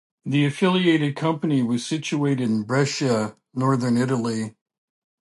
The 0.25 0.45
affiliated 0.45 1.15
company 1.15 1.61
was 1.61 1.85
situated 1.85 2.49
in 2.49 2.63
Brescia, 2.63 3.37
Northern 3.53 3.97
Italy. 3.97 4.55